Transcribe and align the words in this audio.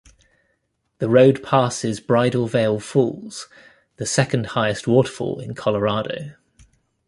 The 0.97 1.07
road 1.09 1.43
passes 1.43 1.99
Bridal 1.99 2.47
Veil 2.47 2.79
Falls, 2.79 3.47
the 3.97 4.07
second 4.07 4.47
highest 4.47 4.87
waterfall 4.87 5.39
in 5.39 5.53
Colorado. 5.53 6.33